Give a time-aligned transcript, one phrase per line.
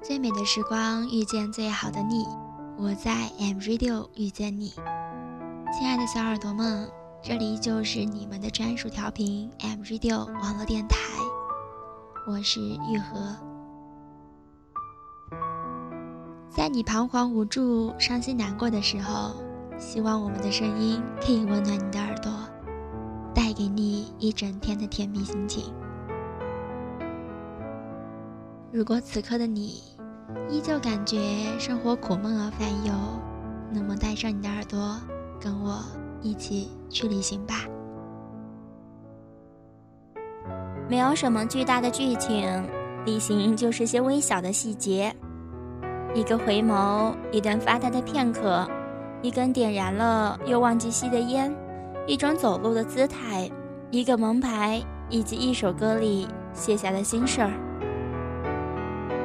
[0.00, 2.24] 最美的时光遇见最好的你，
[2.78, 4.68] 我在 M Radio 遇见你，
[5.72, 6.88] 亲爱的小耳朵们，
[7.20, 10.96] 这里就是你们的专属调频 M Radio 网络电台，
[12.28, 13.36] 我是玉和。
[16.48, 19.34] 在你彷徨无助、伤心难过的时候，
[19.78, 22.32] 希望我们的声音可以温暖你的耳朵，
[23.34, 25.74] 带给你一整天的甜蜜心情。
[28.70, 29.82] 如果此刻的你
[30.50, 31.18] 依旧感觉
[31.58, 32.92] 生活苦闷而烦忧，
[33.72, 34.94] 那么带上你的耳朵，
[35.40, 35.82] 跟我
[36.20, 37.64] 一起去旅行吧。
[40.86, 42.46] 没有什么巨大的剧情，
[43.06, 45.14] 旅行就是些微小的细节。
[46.14, 48.68] 一个回眸，一段发呆的片刻，
[49.22, 51.54] 一根点燃了又忘记熄的烟，
[52.06, 53.50] 一种走路的姿态，
[53.90, 57.50] 一个门牌，以及一首歌里写下的心事儿。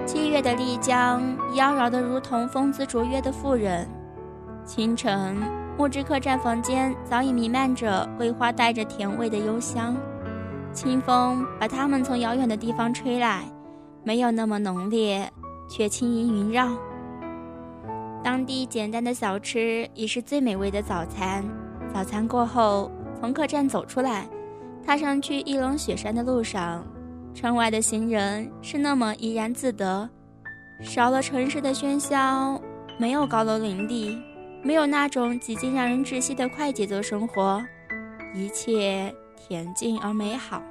[0.06, 1.22] 七月的丽江，
[1.56, 3.88] 妖娆的如同风姿卓约的妇人。
[4.66, 5.38] 清晨，
[5.78, 9.96] 木质客栈房间早已弥漫着桂花带着甜味的幽香，
[10.74, 13.44] 清风把它们从遥远的地方吹来，
[14.04, 15.32] 没有那么浓烈，
[15.70, 16.70] 却轻盈萦绕。
[18.22, 21.44] 当地简单的小吃已是最美味的早餐。
[21.94, 24.28] 早餐过后，从客栈走出来，
[24.86, 26.86] 踏上去一龙雪山的路上。
[27.34, 30.10] 窗外的行人是那么怡然自得，
[30.82, 32.62] 少了城市的喧嚣，
[32.98, 34.18] 没有高楼林立，
[34.64, 37.62] 没有那种几近让人窒息的快节奏生活，
[38.34, 40.62] 一切恬静而美好。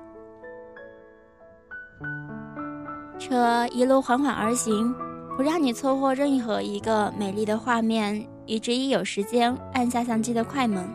[3.18, 4.94] 车一路缓缓而行，
[5.36, 10.88] 不让你错过任何一个美丽的画面，以至于有时间按下相机的快门。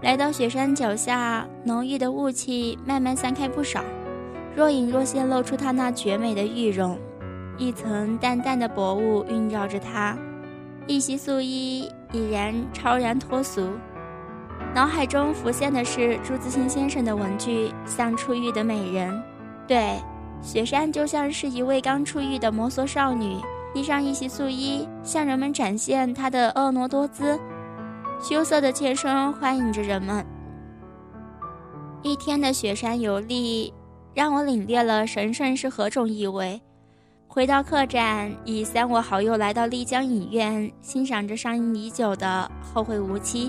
[0.00, 3.82] 来到雪山脚下，浓郁的雾气慢慢散开不少。
[4.58, 6.98] 若隐若现，露出她那绝美的玉容，
[7.56, 10.18] 一层淡淡的薄雾晕绕着她，
[10.88, 13.70] 一袭素衣已然超然脱俗。
[14.74, 19.22] 脑海中浮现的是朱自清先生的文句：“像出狱的美人。”
[19.68, 19.96] 对，
[20.42, 23.36] 雪山就像是一位刚出狱的摩梭少女，
[23.72, 27.38] 披上一袭素衣，向人们展现她的婀娜多姿，
[28.20, 30.26] 羞涩的前身欢迎着人们。
[32.02, 33.72] 一天的雪山游历。
[34.18, 36.60] 让我领略了神圣是何种意味。
[37.28, 43.48] 回到客栈，以三五好友来到丽江影院，欣赏着上映已久的《后会无期》。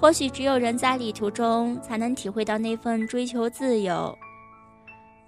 [0.00, 4.16] 或许只有人在旅途中，才能体会到那份追求自由、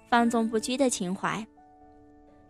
[0.09, 1.45] 放纵不拘的情怀。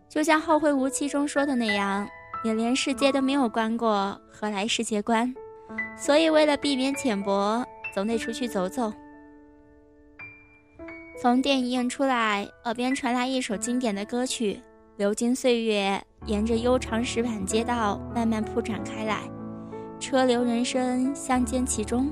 [0.08, 2.08] 就像《后会无期》中说的那样
[2.42, 5.30] ：“你连世界都没有观过，何来世界观？”
[5.94, 7.62] 所以，为了避免浅薄，
[7.94, 8.90] 总得出去走走。
[11.20, 14.62] 从电影院出来，耳边传来一首经典的歌曲，
[14.96, 19.28] 流金岁月沿着悠长石板街道慢慢铺展开来，
[19.98, 22.08] 车流人生相间其中，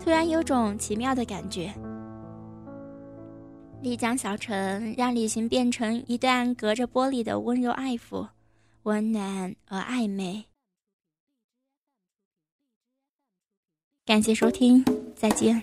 [0.00, 1.72] 突然有种奇妙的感觉。
[3.80, 8.26] 丽江小城让旅行变成一段隔着玻璃的温柔爱抚，
[8.82, 10.46] 温暖而暧昧。
[14.04, 15.62] 感谢收听，再见。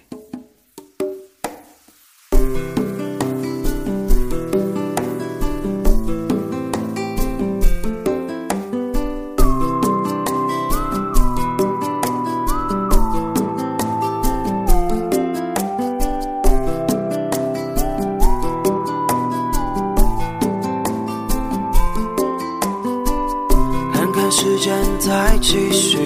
[24.32, 25.98] 时间在继续，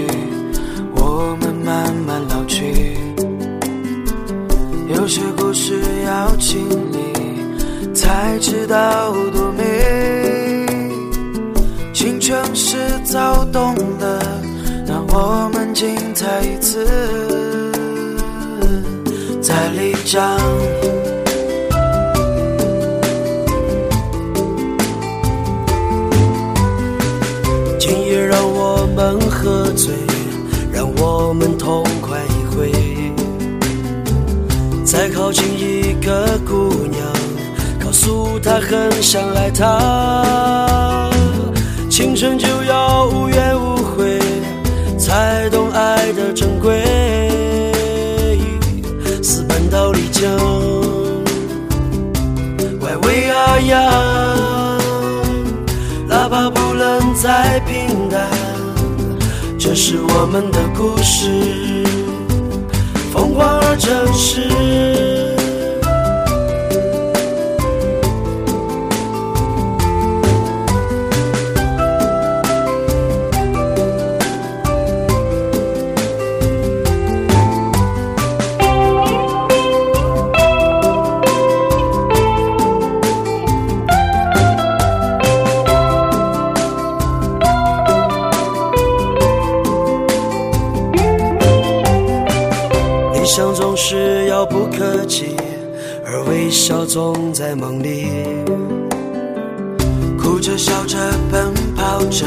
[0.96, 2.96] 我们慢慢老去。
[4.88, 5.74] 有些故事
[6.06, 10.66] 要经历，才知道多美。
[11.94, 14.22] 青春是躁动的，
[14.88, 16.86] 让我们精彩一次。
[19.42, 20.40] 在丽江。
[29.44, 29.94] 喝醉，
[30.72, 32.72] 让我们痛快一回。
[34.86, 37.06] 再靠近一个姑娘，
[37.78, 41.10] 告诉她很想爱她。
[41.90, 44.18] 青春就要无怨无悔，
[44.98, 46.82] 才懂爱的珍贵。
[49.22, 50.32] 私奔到丽江，
[52.80, 53.92] 喂喂啊呀，
[56.08, 58.53] 哪怕不能再平淡。
[59.66, 61.30] 这是我们的故事，
[63.14, 65.23] 疯狂而真实。
[94.28, 95.36] 遥不可及，
[96.06, 98.08] 而微笑总在梦里。
[100.22, 100.98] 哭着笑着
[101.32, 102.26] 奔跑着，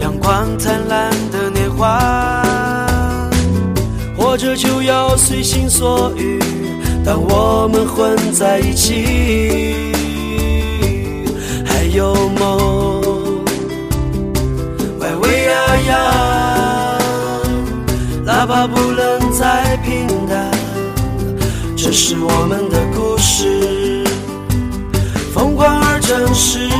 [0.00, 2.42] 阳光灿烂的年华。
[4.16, 6.38] 活着就要随心所欲，
[7.04, 9.92] 当我们混在一起，
[11.64, 13.44] 还有梦。
[14.98, 16.98] 喂喂呀呀，
[18.24, 20.50] 哪怕不能再平淡，
[21.84, 24.02] 这是我们的故事，
[25.34, 26.70] 疯狂而真实。